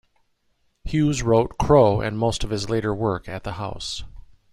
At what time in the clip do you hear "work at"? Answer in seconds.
2.91-3.43